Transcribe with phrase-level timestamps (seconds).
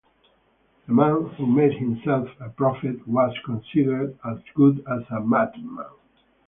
[0.87, 5.77] The man who made himself a prophet was considered as good as a madman.